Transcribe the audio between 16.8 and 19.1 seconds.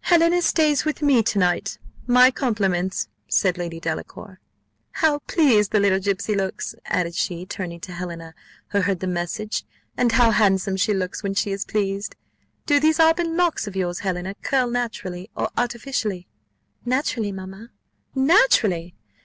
"Naturally, mamma." "Naturally!